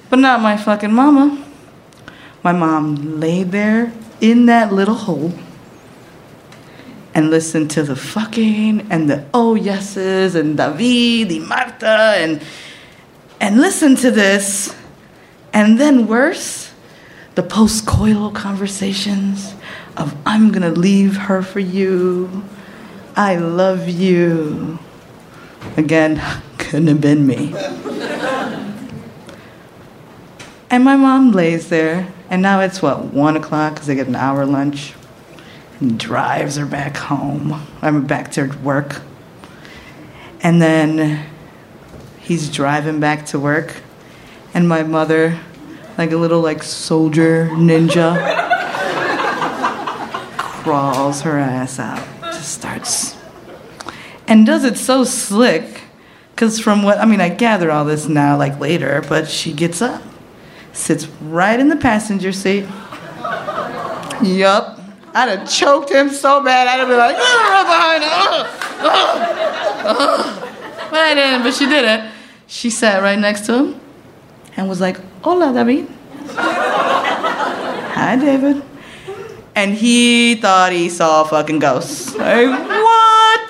but 0.09 0.19
not 0.19 0.41
my 0.41 0.57
fucking 0.57 0.95
mama. 0.95 1.45
My 2.43 2.53
mom 2.53 3.21
laid 3.21 3.53
there 3.53 3.93
in 4.23 4.47
that 4.47 4.73
little 4.73 4.95
hole 4.95 5.35
and 7.15 7.31
listen 7.31 7.69
to 7.69 7.83
the 7.83 7.97
fucking 7.97 8.87
and 8.91 9.11
the 9.11 9.25
oh 9.35 9.55
yeses 9.55 10.35
and 10.35 10.57
David 10.57 11.33
and 11.33 11.49
Marta 11.49 12.15
and 12.19 12.43
and 13.41 13.61
listen 13.61 13.97
to 13.97 14.11
this. 14.11 14.75
And 15.53 15.81
then 15.81 16.07
worse 16.07 16.73
the 17.35 17.43
post-coital 17.43 18.35
conversations 18.35 19.55
of 19.97 20.15
I'm 20.25 20.53
gonna 20.53 20.71
leave 20.71 21.17
her 21.17 21.43
for 21.43 21.61
you. 21.61 22.45
I 23.17 23.37
love 23.37 23.89
you. 23.89 24.79
Again 25.77 26.23
couldn't 26.59 26.87
have 26.87 27.01
been 27.01 27.27
me. 27.27 27.55
And 30.73 30.85
my 30.85 30.95
mom 30.95 31.33
lays 31.33 31.69
there 31.69 32.13
and 32.29 32.43
now 32.43 32.61
it's 32.61 32.81
what 32.81 33.07
one 33.07 33.37
o'clock? 33.37 33.75
Because 33.75 33.89
they 33.89 33.97
get 33.97 34.07
an 34.07 34.15
hour 34.15 34.47
lunch 34.47 34.95
drives 35.97 36.57
her 36.57 36.67
back 36.67 36.97
home. 36.97 37.67
I'm 37.81 38.07
back 38.07 38.33
to 38.33 38.47
work. 38.63 39.03
And 40.43 40.61
then 40.61 41.27
he's 42.19 42.49
driving 42.49 43.01
back 43.01 43.27
to 43.27 43.39
work, 43.39 43.75
and 44.55 44.69
my 44.69 44.83
mother, 44.83 45.39
like 45.99 46.13
a 46.13 46.17
little 46.17 46.41
like 46.41 46.63
soldier 46.63 47.49
ninja, 47.51 48.17
crawls 50.63 51.23
her 51.23 51.39
ass 51.39 51.79
out, 51.79 52.07
just 52.23 52.53
starts, 52.53 53.17
and 54.29 54.47
does 54.47 54.65
it 54.65 54.79
so 54.79 55.05
slick. 55.05 55.83
Because 56.31 56.61
from 56.61 56.85
what 56.85 56.99
I 56.99 57.05
mean, 57.05 57.21
I 57.21 57.29
gather 57.29 57.71
all 57.71 57.85
this 57.85 58.09
now, 58.09 58.37
like 58.37 58.59
later, 58.61 59.03
but 59.09 59.29
she 59.29 59.53
gets 59.53 59.83
up, 59.83 60.01
sits 60.73 61.07
right 61.21 61.59
in 61.59 61.69
the 61.69 61.77
passenger 61.77 62.33
seat. 62.33 62.65
Yup. 64.23 64.70
I'd 65.15 65.29
have 65.29 65.49
choked 65.51 65.91
him 65.91 66.11
so 66.11 66.43
bad, 66.43 66.69
I'd 66.69 66.79
have 66.79 66.89
been 66.89 66.99
like, 66.99 67.17
run 67.17 67.67
behind 67.67 68.05
uh. 68.05 68.47
But 70.91 70.99
I 70.99 71.15
didn't, 71.15 71.43
but 71.43 71.55
she 71.55 71.67
did 71.67 71.85
it. 71.85 72.11
She 72.47 72.71
sat 72.71 73.03
right 73.03 73.19
next 73.19 73.47
to 73.47 73.55
him 73.55 73.81
and 74.57 74.69
was 74.69 74.81
like, 74.81 74.99
Hola, 75.23 75.53
David. 75.53 75.87
Hi, 77.95 78.17
David. 78.17 78.63
And 79.55 79.75
he 79.75 80.37
thought 80.37 80.73
he 80.73 80.89
saw 80.89 81.23
a 81.23 81.29
fucking 81.29 81.59
ghost. 81.59 82.17
Like, 82.17 82.49
what? 82.49 83.41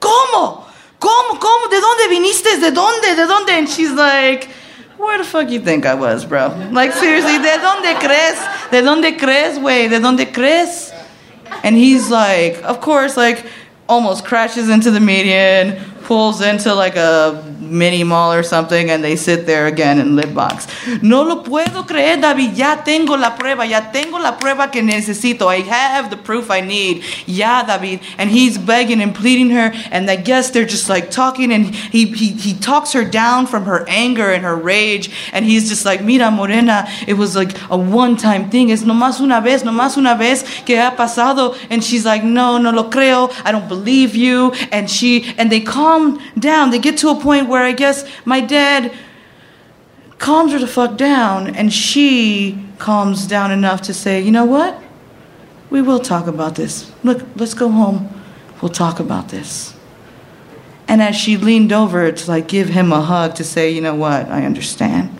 ¿Cómo? 0.00 0.64
¿Cómo? 0.98 1.38
¿Cómo? 1.38 1.68
¿De 1.68 1.80
dónde 1.80 2.08
viniste? 2.08 2.56
¿De 2.58 2.70
dónde? 2.70 3.14
¿De 3.14 3.26
dónde? 3.26 3.50
And 3.50 3.68
she's 3.68 3.92
like, 3.92 4.48
where 4.96 5.18
the 5.18 5.24
fuck 5.24 5.50
you 5.50 5.60
think 5.60 5.84
I 5.84 5.94
was, 5.94 6.24
bro? 6.24 6.48
Like, 6.72 6.92
seriously, 6.92 7.36
¿de 7.38 7.58
dónde 7.58 7.98
crees? 8.00 8.38
¿De 8.70 8.82
dónde 8.82 9.16
crees, 9.16 9.58
güey? 9.58 9.88
¿De 9.88 10.00
dónde 10.00 10.32
crees? 10.32 10.92
And 11.62 11.76
he's 11.76 12.10
like, 12.10 12.62
of 12.64 12.80
course, 12.80 13.16
like, 13.16 13.44
almost 13.88 14.24
crashes 14.24 14.68
into 14.68 14.90
the 14.90 15.00
median, 15.00 15.78
pulls 16.04 16.40
into 16.40 16.74
like 16.74 16.96
a 16.96 17.42
mini 17.66 18.04
mall 18.04 18.32
or 18.32 18.42
something, 18.42 18.90
and 18.90 19.02
they 19.02 19.16
sit 19.16 19.46
there 19.46 19.66
again 19.66 19.98
in 19.98 20.16
lip 20.16 20.32
box. 20.34 20.66
No 21.02 21.22
lo 21.22 21.42
puedo 21.42 21.86
creer, 21.86 22.20
David. 22.20 22.56
Ya 22.56 22.76
tengo 22.76 23.16
la 23.16 23.36
prueba. 23.36 23.68
Ya 23.68 23.80
tengo 23.92 24.18
la 24.18 24.38
prueba 24.38 24.70
que 24.70 24.82
necesito. 24.82 25.46
I 25.46 25.60
have 25.60 26.10
the 26.10 26.16
proof 26.16 26.50
I 26.50 26.60
need. 26.60 27.04
Ya, 27.26 27.62
David. 27.62 28.00
And 28.18 28.30
he's 28.30 28.58
begging 28.58 29.00
and 29.00 29.14
pleading 29.14 29.50
her, 29.50 29.72
and 29.90 30.10
I 30.10 30.16
guess 30.16 30.50
they're 30.50 30.66
just 30.66 30.88
like 30.88 31.10
talking, 31.10 31.52
and 31.52 31.74
he, 31.74 32.06
he, 32.06 32.32
he 32.32 32.54
talks 32.54 32.92
her 32.92 33.04
down 33.04 33.46
from 33.46 33.64
her 33.64 33.84
anger 33.88 34.30
and 34.30 34.44
her 34.44 34.56
rage, 34.56 35.10
and 35.32 35.44
he's 35.44 35.68
just 35.68 35.84
like, 35.84 36.02
Mira, 36.02 36.30
Morena, 36.30 36.86
it 37.06 37.14
was 37.14 37.36
like 37.36 37.56
a 37.70 37.76
one 37.76 38.16
time 38.16 38.50
thing. 38.50 38.70
Es 38.70 38.82
nomás 38.82 39.20
una 39.20 39.40
vez, 39.40 39.62
nomás 39.62 39.96
una 39.96 40.16
vez 40.16 40.42
que 40.64 40.76
ha 40.76 40.94
pasado. 40.96 41.56
And 41.70 41.82
she's 41.82 42.04
like, 42.04 42.24
No, 42.24 42.58
no 42.58 42.70
lo 42.70 42.90
creo. 42.90 43.32
I 43.44 43.52
don't 43.52 43.68
believe 43.68 44.14
you. 44.14 44.52
And 44.72 44.90
she, 44.90 45.34
and 45.38 45.50
they 45.50 45.60
calm 45.60 46.20
down. 46.38 46.70
They 46.70 46.78
get 46.78 46.98
to 46.98 47.08
a 47.10 47.20
point 47.20 47.48
where 47.48 47.55
I 47.62 47.72
guess 47.72 48.04
my 48.24 48.40
dad 48.40 48.92
calms 50.18 50.52
her 50.52 50.58
the 50.58 50.66
fuck 50.66 50.96
down, 50.96 51.54
and 51.54 51.72
she 51.72 52.64
calms 52.78 53.26
down 53.26 53.50
enough 53.50 53.82
to 53.82 53.94
say, 53.94 54.20
you 54.20 54.30
know 54.30 54.44
what? 54.44 54.82
We 55.70 55.82
will 55.82 56.00
talk 56.00 56.26
about 56.26 56.54
this. 56.54 56.90
Look, 57.02 57.26
let's 57.36 57.54
go 57.54 57.68
home. 57.70 58.08
We'll 58.62 58.72
talk 58.72 59.00
about 59.00 59.28
this. 59.28 59.74
And 60.88 61.02
as 61.02 61.16
she 61.16 61.36
leaned 61.36 61.72
over 61.72 62.12
to 62.12 62.30
like 62.30 62.46
give 62.48 62.68
him 62.68 62.92
a 62.92 63.00
hug 63.00 63.34
to 63.36 63.44
say, 63.44 63.70
you 63.70 63.80
know 63.80 63.94
what, 63.94 64.28
I 64.28 64.44
understand. 64.44 65.15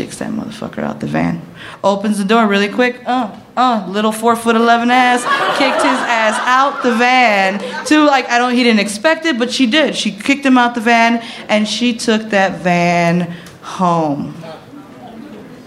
Kicks 0.00 0.16
that 0.16 0.30
motherfucker 0.30 0.78
out 0.78 1.00
the 1.00 1.06
van. 1.06 1.42
Opens 1.84 2.16
the 2.16 2.24
door 2.24 2.46
really 2.46 2.70
quick. 2.70 3.02
Uh, 3.04 3.38
uh, 3.54 3.86
little 3.86 4.12
four 4.12 4.34
foot 4.34 4.56
eleven 4.56 4.90
ass 4.90 5.20
kicked 5.58 5.82
his 5.82 5.84
ass 5.84 6.40
out 6.46 6.82
the 6.82 6.94
van. 6.94 7.58
To 7.84 8.06
like 8.06 8.26
I 8.30 8.38
don't 8.38 8.54
he 8.54 8.64
didn't 8.64 8.80
expect 8.80 9.26
it, 9.26 9.38
but 9.38 9.52
she 9.52 9.66
did. 9.66 9.94
She 9.94 10.10
kicked 10.10 10.46
him 10.46 10.56
out 10.56 10.74
the 10.74 10.80
van 10.80 11.18
and 11.50 11.68
she 11.68 11.94
took 11.94 12.30
that 12.30 12.60
van 12.62 13.30
home. 13.60 14.34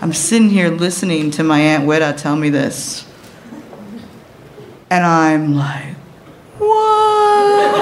I'm 0.01 0.13
sitting 0.13 0.49
here 0.49 0.69
listening 0.69 1.29
to 1.29 1.43
my 1.43 1.59
Aunt 1.59 1.83
Weta 1.83 2.17
tell 2.17 2.35
me 2.35 2.49
this. 2.49 3.05
And 4.89 5.05
I'm 5.05 5.53
like, 5.53 5.95
what? 6.57 7.77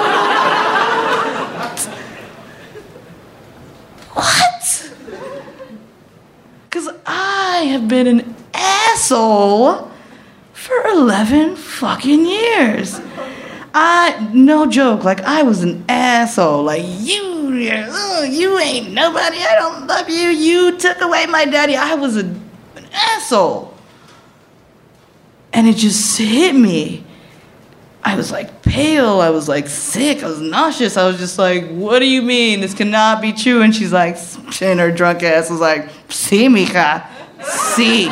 what? 4.11 4.50
Because 6.71 6.87
I 7.05 7.65
have 7.73 7.89
been 7.89 8.07
an 8.07 8.33
asshole 8.53 9.91
for 10.53 10.87
11 10.87 11.57
fucking 11.57 12.25
years. 12.25 12.97
I, 13.73 14.29
no 14.33 14.65
joke, 14.67 15.03
like 15.03 15.19
I 15.19 15.43
was 15.43 15.63
an 15.63 15.83
asshole. 15.89 16.63
Like, 16.63 16.83
you, 16.85 17.69
uh, 17.69 18.25
you 18.29 18.57
ain't 18.57 18.93
nobody. 18.93 19.39
I 19.39 19.55
don't 19.59 19.85
love 19.85 20.09
you. 20.09 20.29
You 20.29 20.77
took 20.77 21.01
away 21.01 21.25
my 21.25 21.43
daddy. 21.43 21.75
I 21.75 21.95
was 21.95 22.15
a, 22.15 22.21
an 22.21 22.87
asshole. 22.93 23.73
And 25.51 25.67
it 25.67 25.75
just 25.75 26.17
hit 26.17 26.55
me. 26.55 27.03
I 28.03 28.15
was 28.15 28.31
like 28.31 28.61
pale. 28.63 29.21
I 29.21 29.29
was 29.29 29.47
like 29.47 29.67
sick. 29.67 30.23
I 30.23 30.27
was 30.27 30.39
nauseous. 30.41 30.97
I 30.97 31.05
was 31.05 31.17
just 31.17 31.37
like, 31.37 31.69
what 31.69 31.99
do 31.99 32.05
you 32.05 32.21
mean? 32.21 32.61
This 32.61 32.73
cannot 32.73 33.21
be 33.21 33.31
true. 33.33 33.61
And 33.61 33.75
she's 33.75 33.93
like, 33.93 34.17
and 34.61 34.79
her 34.79 34.91
drunk 34.91 35.23
ass 35.23 35.49
was 35.49 35.59
like, 35.59 35.89
sí, 36.09 36.49
mija, 36.49 37.05
sí. 37.39 38.07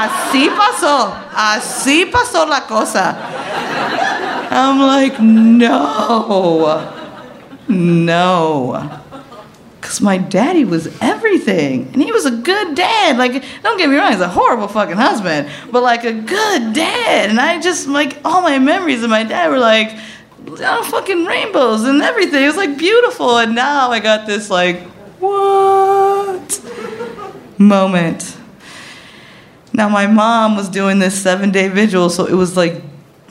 Así 0.00 0.48
pasó. 0.48 1.14
Así 1.34 2.10
pasó 2.10 2.48
la 2.48 2.66
cosa. 2.66 3.16
I'm 4.50 4.80
like, 4.80 5.20
no. 5.20 6.96
No. 7.68 9.00
Because 9.80 10.00
my 10.00 10.18
daddy 10.18 10.64
was 10.64 10.94
everything. 11.00 11.88
And 11.92 12.02
he 12.02 12.12
was 12.12 12.26
a 12.26 12.30
good 12.30 12.74
dad. 12.74 13.16
Like, 13.16 13.42
don't 13.62 13.78
get 13.78 13.88
me 13.88 13.96
wrong, 13.96 14.12
he's 14.12 14.20
a 14.20 14.28
horrible 14.28 14.68
fucking 14.68 14.96
husband, 14.96 15.50
but 15.70 15.82
like 15.82 16.04
a 16.04 16.12
good 16.12 16.74
dad. 16.74 17.30
And 17.30 17.40
I 17.40 17.60
just, 17.60 17.88
like, 17.88 18.18
all 18.24 18.42
my 18.42 18.58
memories 18.58 19.02
of 19.02 19.10
my 19.10 19.24
dad 19.24 19.50
were 19.50 19.58
like, 19.58 19.96
oh, 20.46 20.82
fucking 20.90 21.24
rainbows 21.24 21.84
and 21.84 22.02
everything. 22.02 22.42
It 22.42 22.46
was 22.46 22.56
like 22.56 22.76
beautiful. 22.76 23.38
And 23.38 23.54
now 23.54 23.90
I 23.90 24.00
got 24.00 24.26
this, 24.26 24.50
like, 24.50 24.82
what 25.18 26.60
moment. 27.58 28.36
Now, 29.72 29.88
my 29.88 30.06
mom 30.06 30.56
was 30.56 30.68
doing 30.68 30.98
this 30.98 31.20
seven 31.22 31.52
day 31.52 31.68
vigil, 31.68 32.10
so 32.10 32.26
it 32.26 32.34
was 32.34 32.56
like 32.56 32.82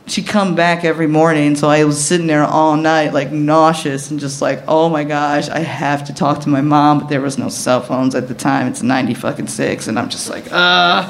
she'd 0.09 0.27
come 0.27 0.55
back 0.55 0.83
every 0.83 1.07
morning. 1.07 1.55
So 1.55 1.69
I 1.69 1.83
was 1.83 2.03
sitting 2.03 2.27
there 2.27 2.43
all 2.43 2.75
night, 2.75 3.13
like 3.13 3.31
nauseous 3.31 4.11
and 4.11 4.19
just 4.19 4.41
like, 4.41 4.63
oh 4.67 4.89
my 4.89 5.03
gosh, 5.03 5.49
I 5.49 5.59
have 5.59 6.05
to 6.05 6.13
talk 6.13 6.41
to 6.41 6.49
my 6.49 6.61
mom. 6.61 6.99
But 6.99 7.09
there 7.09 7.21
was 7.21 7.37
no 7.37 7.49
cell 7.49 7.81
phones 7.81 8.15
at 8.15 8.27
the 8.27 8.33
time. 8.33 8.67
It's 8.67 8.81
90 8.81 9.13
fucking 9.13 9.47
six. 9.47 9.87
And 9.87 9.99
I'm 9.99 10.09
just 10.09 10.29
like, 10.29 10.51
uh, 10.51 11.07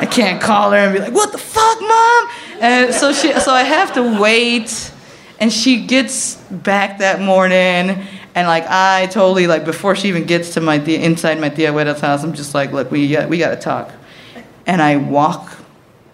I 0.00 0.08
can't 0.10 0.40
call 0.40 0.70
her 0.70 0.76
and 0.78 0.94
be 0.94 1.00
like, 1.00 1.12
what 1.12 1.32
the 1.32 1.38
fuck, 1.38 1.80
mom? 1.80 2.28
And 2.62 2.94
so 2.94 3.12
she, 3.12 3.32
so 3.40 3.52
I 3.52 3.64
have 3.64 3.92
to 3.94 4.20
wait, 4.20 4.92
and 5.40 5.52
she 5.52 5.84
gets 5.84 6.36
back 6.36 6.98
that 6.98 7.20
morning, 7.20 8.06
and 8.36 8.46
like 8.46 8.64
I 8.68 9.06
totally 9.06 9.48
like 9.48 9.64
before 9.64 9.96
she 9.96 10.06
even 10.08 10.26
gets 10.26 10.54
to 10.54 10.60
my 10.60 10.78
tia, 10.78 11.00
inside 11.00 11.40
my 11.40 11.48
tia 11.48 11.72
Hueta's 11.72 12.00
house, 12.00 12.22
I'm 12.22 12.34
just 12.34 12.54
like, 12.54 12.70
look, 12.70 12.92
we 12.92 13.10
got, 13.10 13.28
we 13.28 13.38
got 13.38 13.50
to 13.50 13.56
talk, 13.56 13.90
and 14.64 14.80
I 14.80 14.96
walk, 14.96 15.56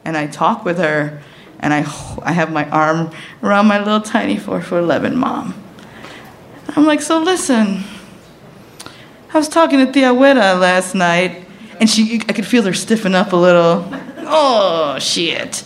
and 0.07 0.17
I 0.17 0.27
talk 0.27 0.65
with 0.65 0.79
her, 0.79 1.23
and 1.61 1.75
I 1.75 1.81
I 2.23 2.33
have 2.33 2.53
my 2.53 2.69
arm 2.71 3.11
around 3.43 3.67
my 3.67 3.79
little 3.79 4.01
tiny 4.01 4.37
four 4.37 4.61
foot 4.61 4.83
eleven 4.83 5.17
mom. 5.17 5.55
I'm 6.77 6.85
like, 6.87 7.01
so 7.01 7.21
listen. 7.21 7.85
I 9.33 9.37
was 9.37 9.49
talking 9.49 9.85
to 9.85 9.93
Tia 9.93 10.13
Hueta 10.13 10.59
last 10.59 10.95
night, 10.95 11.45
and 11.81 11.89
she 11.89 12.21
I 12.29 12.33
could 12.33 12.47
feel 12.47 12.63
her 12.65 12.73
stiffen 12.73 13.15
up 13.15 13.33
a 13.33 13.37
little. 13.37 13.87
Oh 14.31 14.99
shit. 14.99 15.65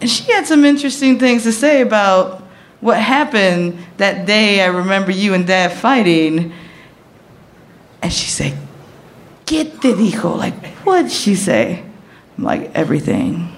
and 0.00 0.10
she 0.10 0.32
had 0.32 0.46
some 0.46 0.64
interesting 0.64 1.18
things 1.18 1.42
to 1.42 1.52
say 1.52 1.82
about 1.82 2.42
what 2.80 2.98
happened 2.98 3.78
that 3.96 4.26
day. 4.26 4.62
I 4.62 4.66
remember 4.66 5.10
you 5.10 5.34
and 5.34 5.46
Dad 5.46 5.72
fighting, 5.72 6.52
and 8.02 8.12
she 8.12 8.30
said, 8.30 8.56
"¿Qué 9.44 9.80
te 9.80 9.92
dijo?" 9.92 10.36
Like, 10.36 10.64
what'd 10.84 11.10
she 11.10 11.34
say? 11.34 11.84
Like, 12.38 12.70
everything, 12.74 13.52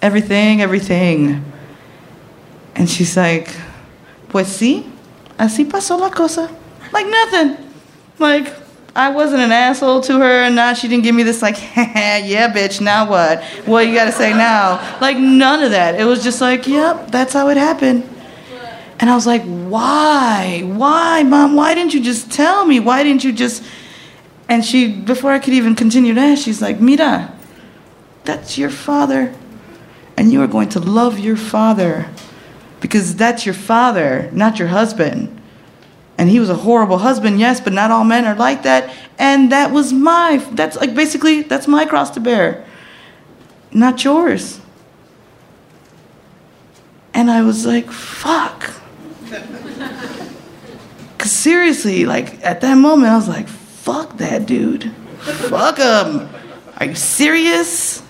everything, 0.00 0.60
everything. 0.60 1.44
And 2.74 2.88
she's 2.88 3.16
like, 3.16 3.48
pues 4.28 4.48
sí, 4.48 4.84
así 5.38 5.64
pasó 5.64 5.98
la 5.98 6.10
cosa. 6.10 6.50
Like 6.92 7.06
nothing. 7.06 7.56
Like, 8.18 8.52
I 8.94 9.10
wasn't 9.10 9.42
an 9.42 9.52
asshole 9.52 10.02
to 10.02 10.18
her, 10.18 10.42
and 10.44 10.54
now 10.54 10.74
she 10.74 10.86
didn't 10.86 11.04
give 11.04 11.14
me 11.14 11.22
this, 11.22 11.40
like, 11.40 11.56
yeah, 11.76 12.52
bitch, 12.52 12.80
now 12.80 13.08
what? 13.08 13.42
What 13.64 13.86
you 13.86 13.94
gotta 13.94 14.12
say 14.12 14.32
now? 14.32 14.98
Like, 15.00 15.16
none 15.16 15.62
of 15.62 15.70
that. 15.70 15.98
It 15.98 16.04
was 16.04 16.22
just 16.22 16.40
like, 16.40 16.66
yep, 16.66 17.10
that's 17.10 17.32
how 17.32 17.48
it 17.48 17.56
happened. 17.56 18.08
And 19.00 19.10
I 19.10 19.14
was 19.14 19.26
like, 19.26 19.42
why? 19.42 20.62
Why, 20.64 21.22
mom? 21.24 21.56
Why 21.56 21.74
didn't 21.74 21.94
you 21.94 22.02
just 22.02 22.30
tell 22.30 22.64
me? 22.64 22.78
Why 22.78 23.02
didn't 23.02 23.24
you 23.24 23.32
just. 23.32 23.64
And 24.48 24.64
she, 24.64 24.92
before 24.92 25.32
I 25.32 25.38
could 25.38 25.54
even 25.54 25.74
continue 25.74 26.14
to 26.14 26.20
ask, 26.20 26.44
she's 26.44 26.62
like, 26.62 26.80
Mira, 26.80 27.32
that's 28.24 28.58
your 28.58 28.70
father. 28.70 29.34
And 30.16 30.32
you 30.32 30.42
are 30.42 30.46
going 30.46 30.68
to 30.70 30.80
love 30.80 31.18
your 31.18 31.36
father 31.36 32.08
because 32.80 33.16
that's 33.16 33.46
your 33.46 33.54
father, 33.54 34.28
not 34.32 34.58
your 34.58 34.68
husband. 34.68 35.40
And 36.18 36.28
he 36.28 36.38
was 36.38 36.50
a 36.50 36.54
horrible 36.54 36.98
husband, 36.98 37.40
yes, 37.40 37.60
but 37.60 37.72
not 37.72 37.90
all 37.90 38.04
men 38.04 38.24
are 38.24 38.34
like 38.34 38.64
that. 38.64 38.94
And 39.18 39.50
that 39.52 39.70
was 39.70 39.92
my, 39.92 40.36
that's 40.52 40.76
like 40.76 40.94
basically, 40.94 41.42
that's 41.42 41.66
my 41.66 41.86
cross 41.86 42.10
to 42.10 42.20
bear, 42.20 42.66
not 43.72 44.04
yours. 44.04 44.60
And 47.14 47.30
I 47.30 47.42
was 47.42 47.66
like, 47.66 47.90
fuck. 47.90 48.70
Because 51.22 51.36
seriously, 51.36 52.04
like 52.04 52.44
at 52.44 52.62
that 52.62 52.74
moment, 52.74 53.12
I 53.12 53.14
was 53.14 53.28
like, 53.28 53.46
fuck 53.46 54.16
that 54.16 54.44
dude. 54.44 54.90
fuck 55.20 55.78
him. 55.78 56.28
Are 56.78 56.86
you 56.86 56.96
serious? 56.96 58.01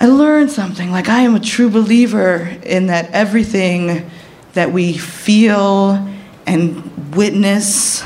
I 0.00 0.06
learned 0.06 0.50
something. 0.50 0.90
Like, 0.90 1.08
I 1.08 1.20
am 1.20 1.34
a 1.34 1.40
true 1.40 1.70
believer 1.70 2.58
in 2.62 2.86
that 2.86 3.10
everything 3.12 4.10
that 4.54 4.72
we 4.72 4.96
feel 4.96 6.08
and 6.46 7.14
witness 7.14 8.04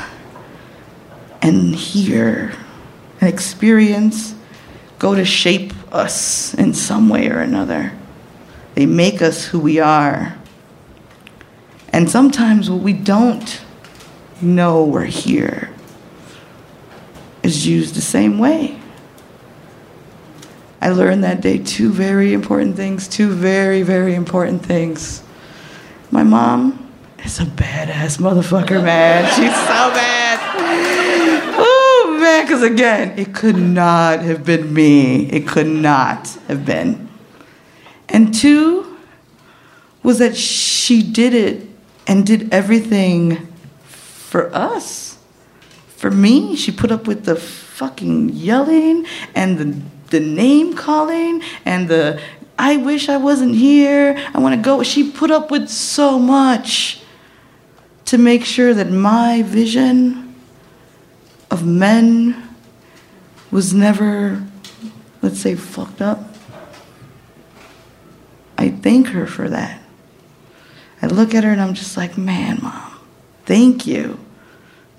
and 1.41 1.75
hear 1.75 2.53
and 3.19 3.29
experience 3.29 4.35
go 4.97 5.15
to 5.15 5.25
shape 5.25 5.73
us 5.93 6.53
in 6.53 6.73
some 6.73 7.09
way 7.09 7.29
or 7.29 7.39
another. 7.39 7.91
They 8.75 8.85
make 8.85 9.21
us 9.21 9.45
who 9.45 9.59
we 9.59 9.79
are. 9.79 10.37
And 11.91 12.09
sometimes 12.09 12.69
what 12.69 12.81
we 12.81 12.93
don't 12.93 13.61
know 14.41 14.83
we're 14.83 15.05
here 15.05 15.69
is 17.43 17.65
used 17.65 17.95
the 17.95 18.01
same 18.01 18.37
way. 18.39 18.78
I 20.81 20.89
learned 20.89 21.23
that 21.25 21.41
day 21.41 21.57
two 21.57 21.91
very 21.91 22.33
important 22.33 22.75
things, 22.77 23.07
two 23.07 23.31
very, 23.33 23.81
very 23.81 24.15
important 24.15 24.65
things. 24.65 25.21
My 26.09 26.23
mom 26.23 26.89
is 27.23 27.39
a 27.39 27.45
badass 27.45 28.17
motherfucker, 28.17 28.83
man. 28.83 29.25
She's 29.35 29.53
so 29.53 29.91
bad. 29.93 30.39
Oh, 31.57 32.17
man, 32.21 32.45
because 32.45 32.63
again, 32.63 33.19
it 33.19 33.33
could 33.33 33.57
not 33.57 34.21
have 34.21 34.45
been 34.45 34.73
me. 34.73 35.29
It 35.29 35.47
could 35.47 35.67
not 35.67 36.29
have 36.47 36.65
been. 36.65 37.09
And 38.07 38.33
two 38.33 38.97
was 40.01 40.19
that 40.19 40.37
she 40.37 41.03
did 41.03 41.33
it 41.33 41.67
and 42.07 42.25
did 42.25 42.53
everything 42.53 43.47
for 43.83 44.53
us. 44.55 45.17
For 45.89 46.09
me, 46.09 46.55
she 46.55 46.71
put 46.71 46.91
up 46.91 47.05
with 47.05 47.25
the 47.25 47.35
fucking 47.35 48.29
yelling 48.29 49.05
and 49.35 49.57
the 49.57 49.81
the 50.09 50.19
name 50.19 50.75
calling 50.75 51.41
and 51.65 51.87
the 51.87 52.21
I 52.57 52.75
wish 52.75 53.07
I 53.07 53.15
wasn't 53.15 53.55
here. 53.55 54.21
I 54.33 54.39
want 54.39 54.53
to 54.53 54.61
go. 54.61 54.83
She 54.83 55.09
put 55.09 55.31
up 55.31 55.49
with 55.49 55.69
so 55.69 56.19
much 56.19 57.01
to 58.05 58.17
make 58.17 58.43
sure 58.43 58.73
that 58.73 58.89
my 58.91 59.43
vision 59.43 60.35
of 61.49 61.65
men 61.65 62.49
was 63.49 63.73
never, 63.73 64.43
let's 65.21 65.39
say, 65.39 65.55
fucked 65.55 66.01
up. 66.01 66.35
I 68.57 68.69
thank 68.69 69.07
her 69.07 69.25
for 69.25 69.47
that. 69.47 69.81
I 71.01 71.07
look 71.07 71.33
at 71.33 71.45
her 71.45 71.51
and 71.51 71.61
I'm 71.61 71.75
just 71.75 71.95
like, 71.95 72.17
man, 72.17 72.59
mom, 72.61 72.99
thank 73.45 73.87
you. 73.87 74.19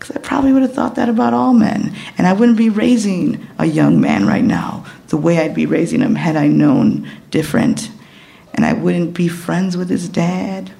Because 0.00 0.16
I 0.16 0.20
probably 0.20 0.54
would 0.54 0.62
have 0.62 0.72
thought 0.72 0.94
that 0.94 1.10
about 1.10 1.34
all 1.34 1.52
men. 1.52 1.94
And 2.16 2.26
I 2.26 2.32
wouldn't 2.32 2.56
be 2.56 2.70
raising 2.70 3.46
a 3.58 3.66
young 3.66 4.00
man 4.00 4.26
right 4.26 4.42
now 4.42 4.86
the 5.08 5.18
way 5.18 5.38
I'd 5.38 5.54
be 5.54 5.66
raising 5.66 6.00
him 6.00 6.14
had 6.14 6.36
I 6.36 6.46
known 6.46 7.06
different. 7.30 7.90
And 8.54 8.64
I 8.64 8.72
wouldn't 8.72 9.12
be 9.12 9.28
friends 9.28 9.76
with 9.76 9.90
his 9.90 10.08
dad. 10.08 10.72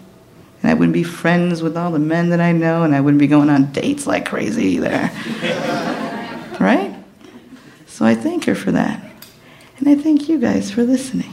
And 0.63 0.71
I 0.71 0.75
wouldn't 0.75 0.95
be 0.95 1.03
friends 1.03 1.63
with 1.63 1.77
all 1.77 1.91
the 1.91 1.99
men 1.99 2.31
that 2.31 2.41
I 2.41 2.53
know. 2.53 2.83
And 2.83 2.95
I 2.95 3.03
wouldn't 3.03 3.21
be 3.21 3.27
going 3.27 3.51
on 3.51 3.73
dates 3.73 4.07
like 4.07 4.25
crazy 4.25 4.65
either. 4.65 5.11
right? 6.59 6.97
So 7.87 8.07
I 8.07 8.15
thank 8.15 8.47
her 8.47 8.55
for 8.55 8.73
that. 8.73 9.05
And 9.77 9.87
I 9.87 9.97
thank 9.97 10.31
you 10.31 10.39
guys 10.39 10.71
for 10.71 10.83
listening. 10.83 11.33